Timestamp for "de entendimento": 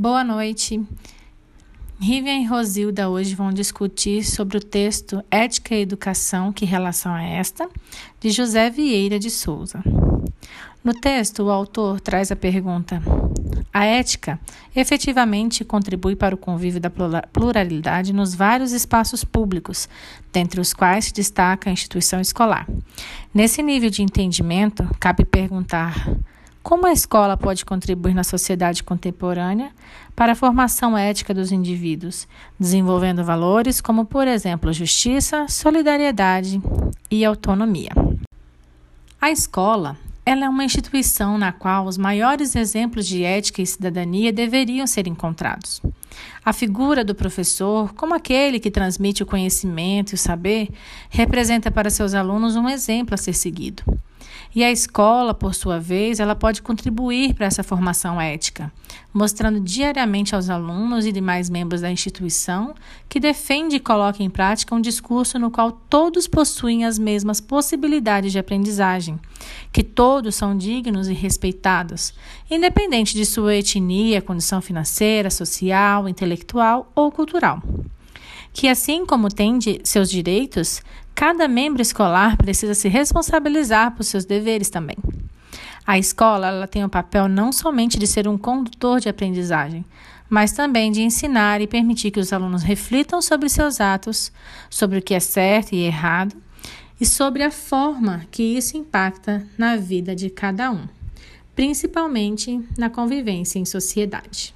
23.90-24.88